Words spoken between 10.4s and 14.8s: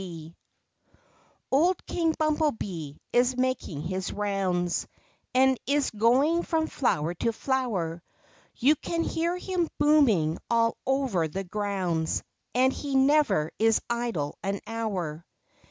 all over the grounds, And he never is idle an